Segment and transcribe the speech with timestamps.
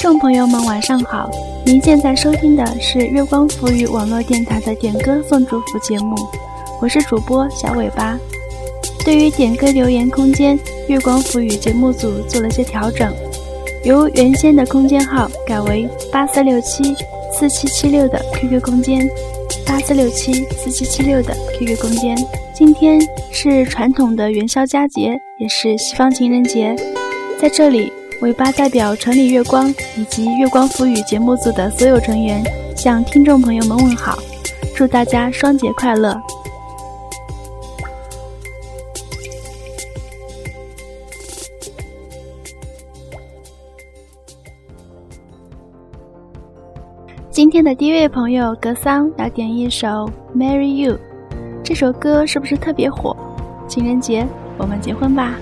[0.00, 1.30] 众朋友们，晚上好！
[1.62, 6.16] 您现在收听的是月光浮语网络电台的点歌送祝福节目，
[6.80, 8.18] 我是主播小尾巴。
[9.04, 10.58] 对于点歌留言空间，
[10.88, 13.12] 月光浮语节目组做了些调整，
[13.84, 16.82] 由原先的空间号改为八四六七
[17.30, 19.06] 四七七六的 QQ 空间，
[19.66, 22.16] 八四六七四七七六的 QQ 空间。
[22.54, 22.98] 今天
[23.30, 26.74] 是传统的元宵佳节，也是西方情人节，
[27.38, 27.92] 在这里。
[28.20, 32.42] 尾巴代表城里月光以及月光赋予节目组的所有成员，
[32.76, 34.18] 向听众朋友们问好，
[34.76, 36.20] 祝大家双节快乐。
[47.30, 49.88] 今天的第一位朋友格桑要点一首
[50.36, 50.94] 《Marry You》，
[51.64, 53.16] 这首歌是不是特别火？
[53.66, 54.26] 情人节，
[54.58, 55.36] 我们结婚吧。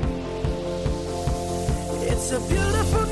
[2.30, 3.07] It's a beautiful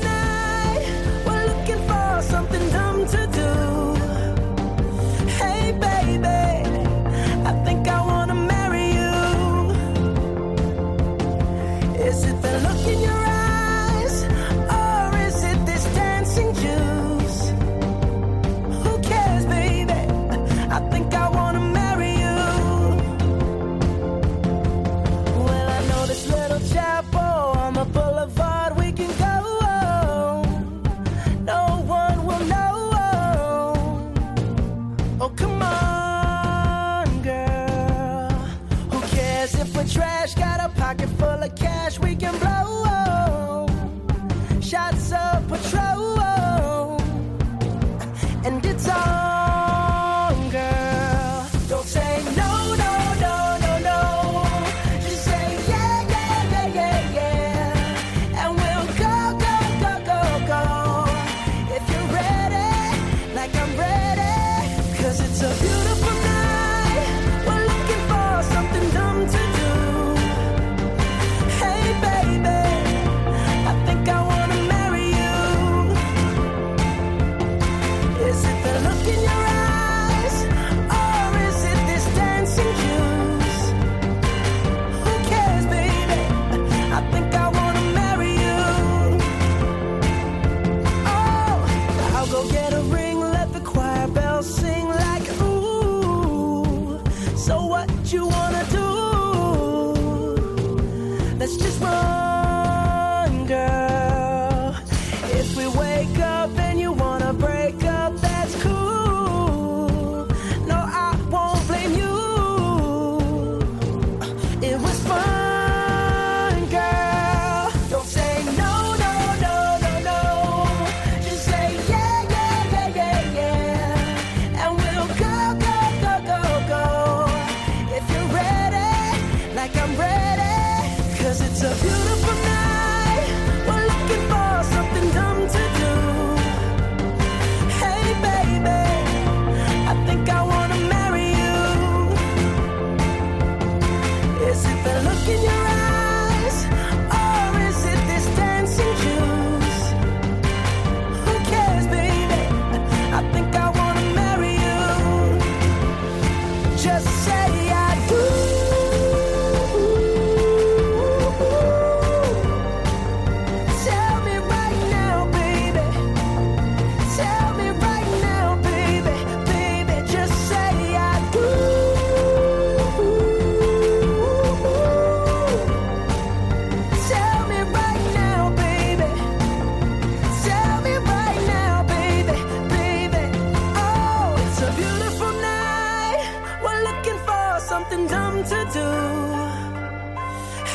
[187.89, 188.89] something dumb to do.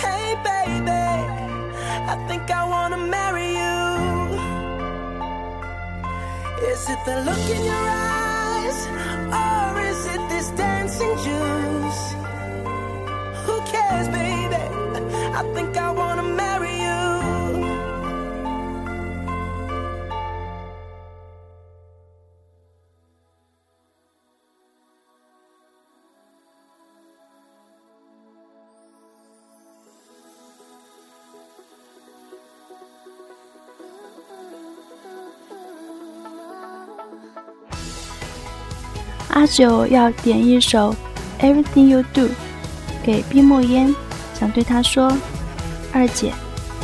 [0.01, 0.91] Hey, baby,
[2.13, 3.81] I think I wanna marry you.
[6.71, 8.79] Is it the look in your eyes,
[9.43, 12.03] or is it this dancing juice?
[13.45, 14.65] Who cares, baby?
[15.41, 16.72] I think I wanna marry
[39.43, 40.95] 阿九要点一首
[41.45, 42.21] 《Everything You Do》
[43.03, 43.93] 给毕墨烟，
[44.39, 45.13] 想对她说
[45.93, 46.33] ：“二姐，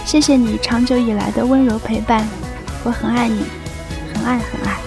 [0.04, 2.26] 谢谢你长久以来的温柔陪伴，
[2.82, 3.44] 我很爱你，
[4.12, 4.77] 很爱很爱。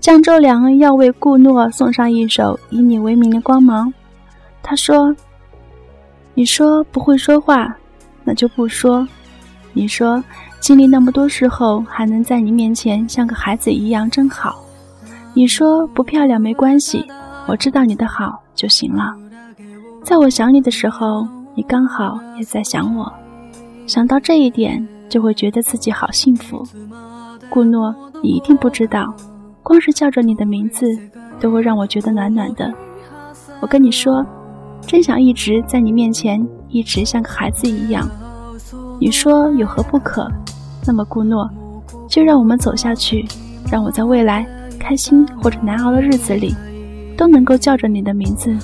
[0.00, 3.86] 江州良要为顾诺送上一首以你为名的《光芒》。
[4.62, 5.14] 他说
[6.32, 7.76] ：“你说不会说话，
[8.24, 9.06] 那就不说。
[9.74, 10.22] 你说
[10.58, 14.64] 经历那么多事后，还能在你面前像个孩子一样，真好。
[15.34, 17.06] 你说不漂亮没关系，
[17.46, 19.14] 我知道你的好就行了。
[20.02, 23.12] 在我想你的时候，你刚好也在想我。
[23.86, 26.66] 想到这一点，就会觉得自己好幸福。
[27.50, 29.14] 顾诺，你一定不知道。”
[29.62, 30.86] 光是叫着你的名字，
[31.38, 32.72] 都会让我觉得暖暖的。
[33.60, 34.24] 我跟你说，
[34.86, 38.08] 真想一直在你面前，一直像个孩子一样。
[39.00, 40.30] 你说有何不可？
[40.86, 41.48] 那么顾诺，
[42.08, 43.26] 就让我们走下去，
[43.70, 44.46] 让我在未来
[44.78, 46.54] 开心或者难熬的日子里，
[47.16, 48.56] 都能够叫着你的名字，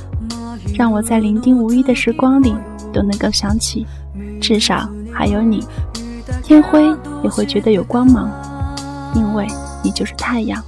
[0.74, 2.54] 让我在零丁无依的时光里
[2.92, 3.86] 都能够想起，
[4.40, 5.62] 至少还有你。
[6.42, 6.82] 天灰
[7.22, 8.30] 也会觉得有光芒，
[9.14, 9.46] 因为
[9.84, 10.62] 你就是太阳。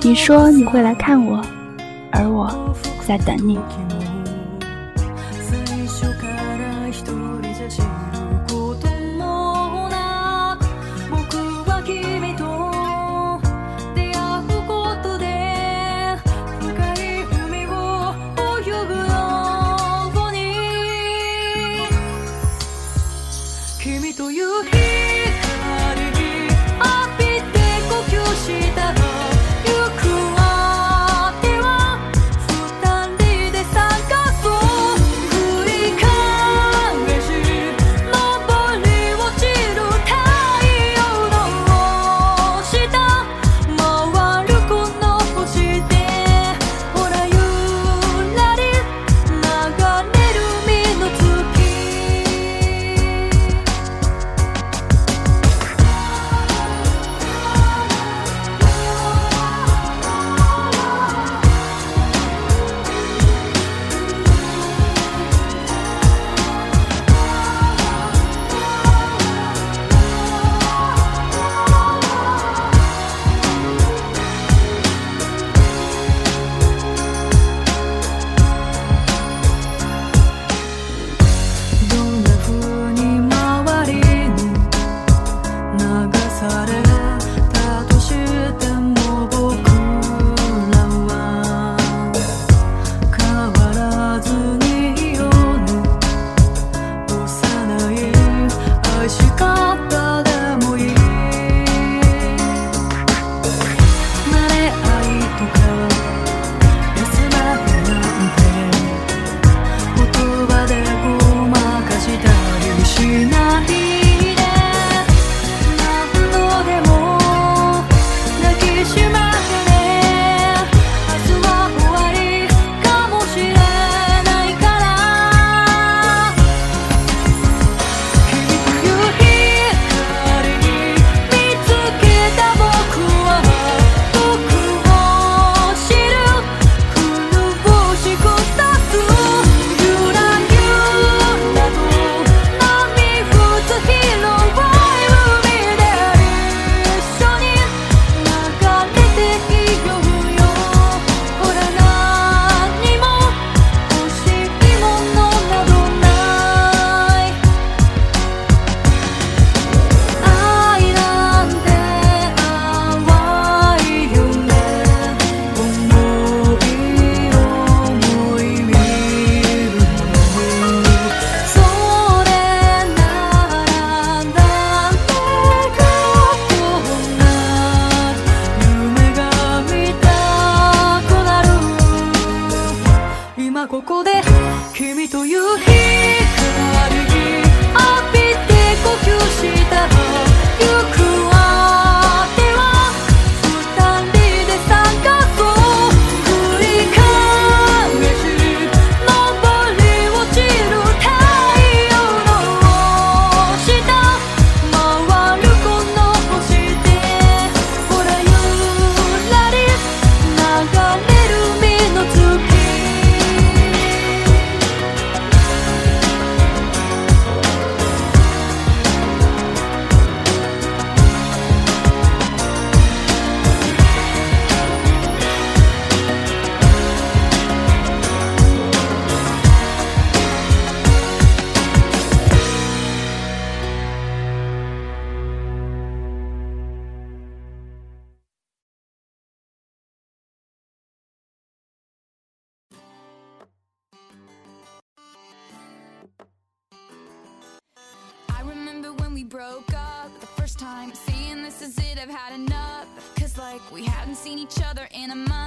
[0.00, 1.44] 你说你会来看我，
[2.12, 2.48] 而我
[3.06, 3.58] 在等你。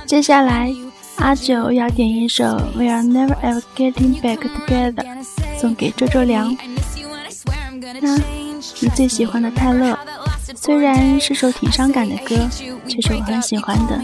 [0.06, 0.74] 接下来，
[1.18, 2.44] 阿九要点一首
[2.76, 4.94] 《We Are Never Ever Getting Back Together》，
[5.60, 6.56] 送给周周良。
[8.02, 8.16] 那
[8.80, 9.98] 你最喜欢的泰勒，
[10.56, 12.48] 虽然是首挺伤感的歌，
[12.88, 14.02] 却是我很喜欢的。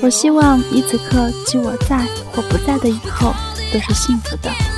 [0.00, 1.98] 我希望你此刻及我在
[2.32, 3.34] 或不在的以后，
[3.72, 4.77] 都是幸福的。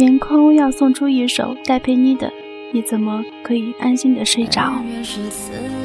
[0.00, 2.32] 年空要送出一首戴佩妮的，
[2.72, 4.72] 你怎么可以安心的睡着？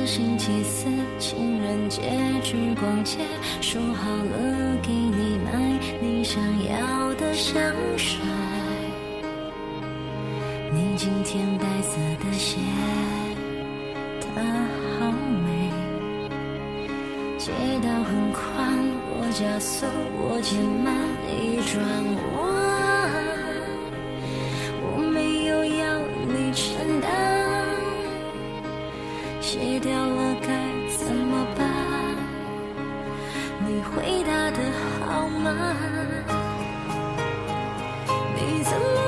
[0.05, 0.87] 星期四
[1.19, 2.01] 情人节
[2.41, 3.17] 去逛街，
[3.59, 7.61] 说好了给你买你想要的香
[7.97, 8.21] 水。
[10.71, 12.55] 你今天白色的鞋。
[14.21, 14.41] 它
[14.97, 15.11] 好
[15.43, 15.69] 美，
[17.37, 17.51] 街
[17.83, 18.79] 道很宽，
[19.11, 19.85] 我加速，
[20.17, 20.95] 我减慢，
[21.29, 21.83] 一转
[22.37, 22.64] 弯，
[29.57, 30.47] 戒掉了该
[30.97, 31.65] 怎么办？
[33.65, 34.59] 你回答的
[34.99, 35.55] 好慢。
[38.35, 39.04] 你怎么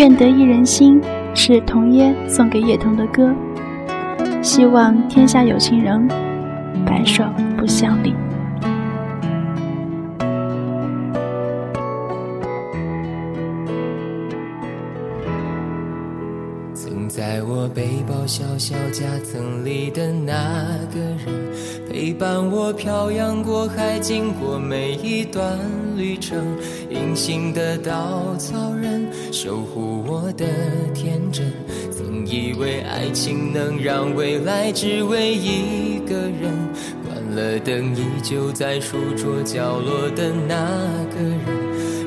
[0.00, 0.98] 愿得一人心
[1.34, 3.30] 是童耶送给叶童的歌，
[4.42, 6.08] 希望天下有情人
[6.86, 7.22] 白首
[7.58, 8.14] 不相离。
[16.72, 21.52] 曾在我背包小小夹层里的那个人，
[21.92, 25.58] 陪伴我漂洋过海，经过每一段
[25.94, 26.42] 旅程。
[26.88, 28.99] 隐形的稻草人，
[29.32, 30.46] 守护我的
[30.94, 31.52] 天真。
[31.90, 36.52] 曾以为爱情能让未来只为一个人，
[37.06, 40.54] 关了灯依旧在书桌角落的那
[41.14, 41.60] 个人。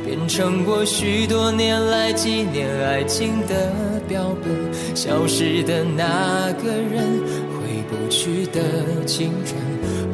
[0.06, 3.74] 变成我许多年来纪念爱情的
[4.08, 7.20] 标本，消失的那个人，
[7.58, 9.60] 回不去的青春，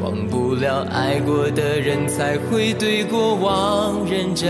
[0.02, 4.49] 忘不了爱过的人，才会对过往认真。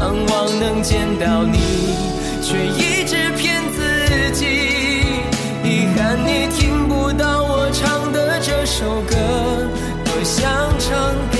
[0.00, 1.58] 盼望能见到你，
[2.40, 4.46] 却一直骗自己。
[5.62, 9.14] 遗憾你听不到我唱的这首歌，
[10.02, 11.39] 多想唱给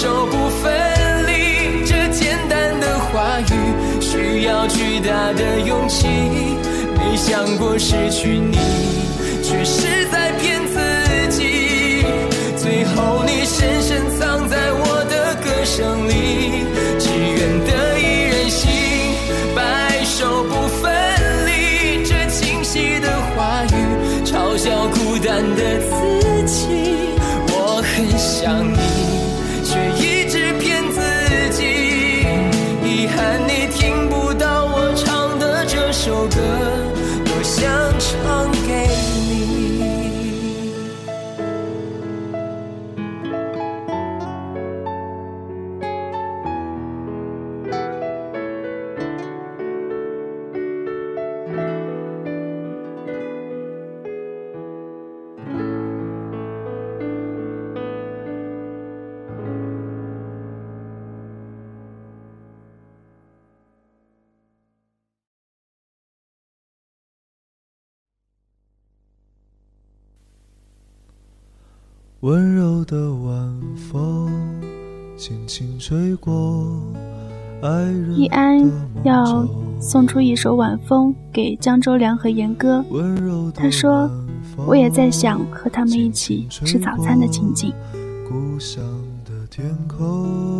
[0.00, 0.72] 手不分
[1.26, 1.84] 离。
[1.84, 6.06] 这简单的话语需要巨大的勇气，
[6.96, 8.56] 没想过失去你，
[9.42, 10.78] 却是在骗自
[11.28, 12.02] 己。
[12.56, 16.64] 最后你深深藏在我的歌声里，
[72.30, 74.30] 温柔的晚风
[75.16, 76.64] 轻轻吹过
[78.14, 78.70] 易安
[79.02, 79.44] 要
[79.80, 82.84] 送出一首《晚风》给江周良和严歌。
[83.52, 84.08] 他说
[84.64, 87.74] 我也在想和他们一起吃早餐的情景。
[88.28, 88.80] 故乡
[89.24, 90.59] 的天空。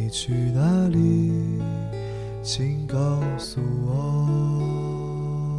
[0.00, 1.32] 你去哪里？
[2.40, 2.96] 请告
[3.36, 5.58] 诉我。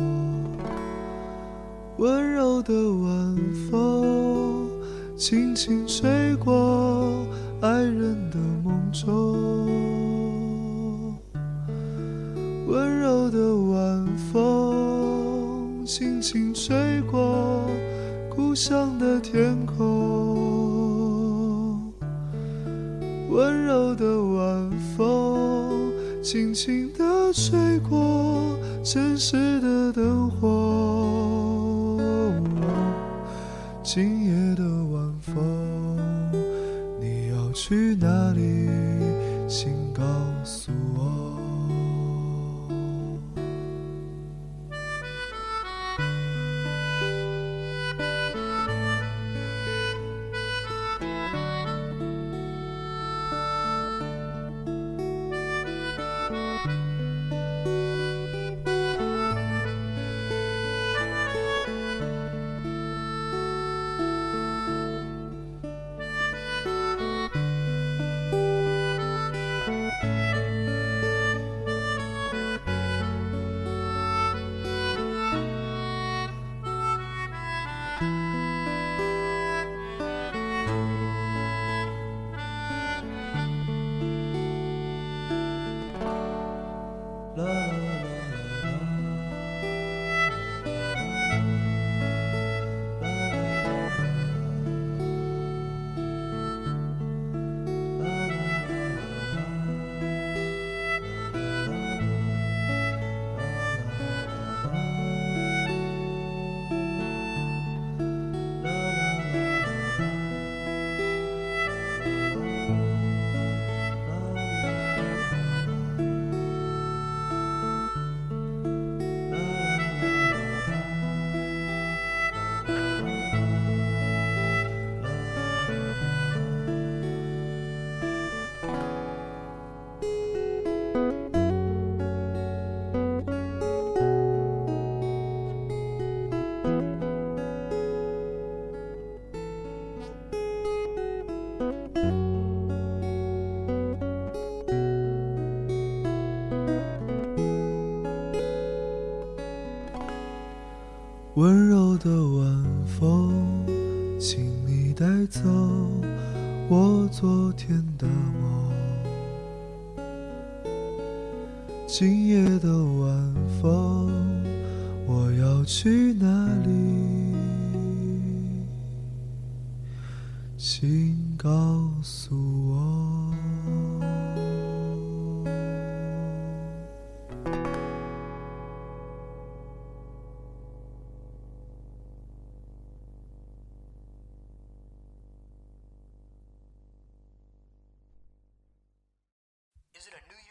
[1.97, 3.35] 温柔的晚
[3.69, 4.69] 风，
[5.17, 7.27] 轻轻吹过
[7.59, 9.67] 爱人的梦中。
[12.65, 17.65] 温柔的晚风，轻轻吹过
[18.33, 19.98] 故乡的天空。
[27.49, 29.48] 地吹过城市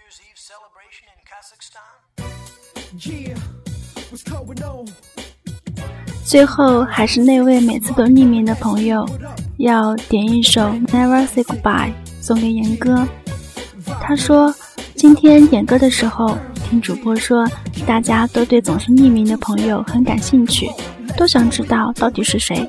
[0.09, 1.85] Year's Eve celebration in Kazakhstan?
[2.97, 3.37] Yeah,
[4.11, 4.87] what's going on?
[6.25, 9.07] 最后还是那位每次都匿名的朋友，
[9.59, 11.93] 要点一首《Never Say Goodbye》
[12.23, 13.07] 送给严哥。
[14.01, 14.55] 他说，
[14.95, 17.47] 今天点歌的时候，听主播说，
[17.87, 20.71] 大家都对总是匿名的朋友很感兴趣，
[21.19, 22.67] 都想知道到底是谁。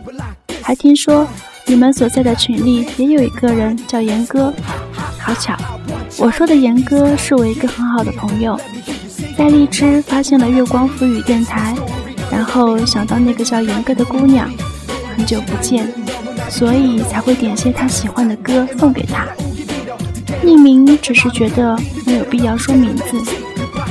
[0.61, 1.25] 还听说
[1.65, 4.53] 你们所在的群里也有一个人叫严哥，
[5.17, 5.57] 好巧。
[6.17, 8.59] 我说的严哥是我一个很好的朋友，
[9.37, 11.75] 在荔枝发现了月光浮语电台。
[12.31, 14.49] 然后想到那个叫严哥的姑娘，
[15.15, 15.91] 很久不见，
[16.49, 19.25] 所以才会点些他喜欢的歌送给他。
[20.43, 23.03] 匿名只是觉得没有必要说名字，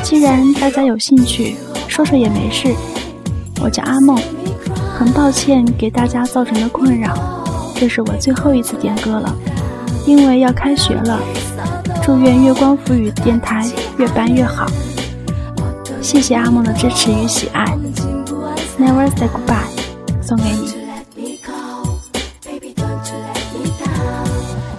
[0.02, 1.56] 既然大家有兴趣，
[1.88, 2.72] 说说也没事。
[3.60, 4.16] 我叫阿梦，
[4.96, 9.34] 很抱歉给大家造成的困扰，这是我最后一次点歌了，
[10.06, 11.20] 因为要开学了。
[12.08, 13.62] 祝愿月光浮语电台
[13.98, 14.66] 越办越好，
[16.00, 17.66] 谢谢阿梦的支持与喜爱。
[18.80, 19.68] Never say goodbye，
[20.22, 20.72] 送给你。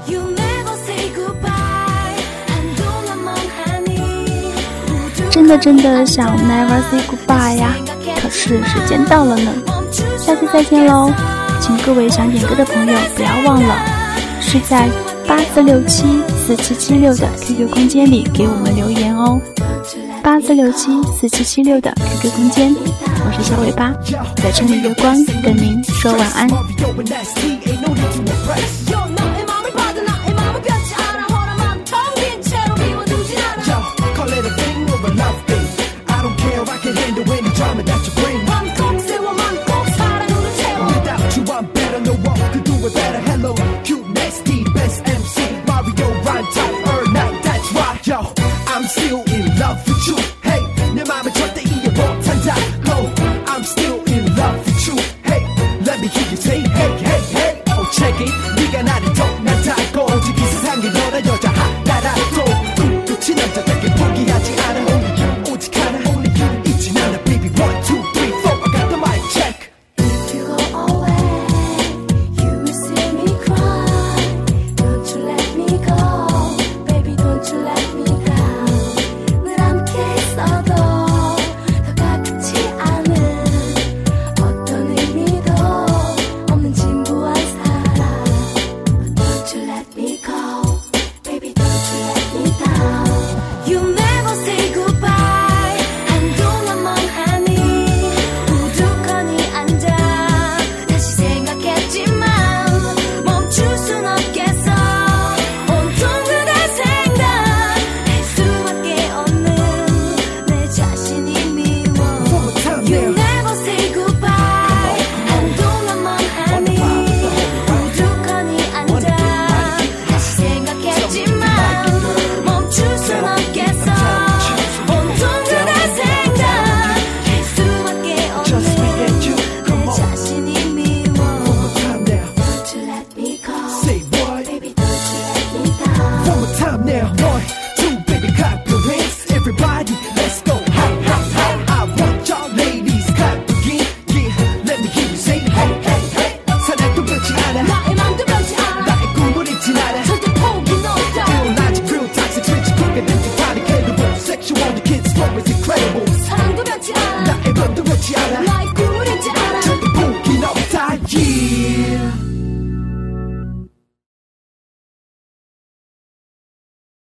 [0.08, 4.52] You never say goodbye，寒冬了梦喊你。
[5.30, 7.76] 真的真的想 Never say goodbye 呀，
[8.24, 9.52] 可是时间到了呢。
[10.18, 11.12] 下期再见喽！
[11.62, 13.76] 请各位想点歌的朋友不要忘了，
[14.42, 14.90] 是在
[15.30, 16.08] 八四六七
[16.44, 19.40] 四七七六的 QQ 空间里给我们留言哦。
[20.24, 23.94] 八四六七四七七六的 QQ 空间，我是小尾巴，
[24.38, 26.50] 在这里月光跟您说晚安。